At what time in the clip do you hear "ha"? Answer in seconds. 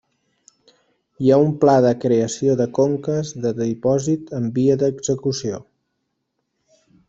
1.33-1.37